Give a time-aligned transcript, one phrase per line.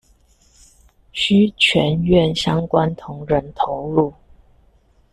[1.11, 4.11] 需全院相關同仁投入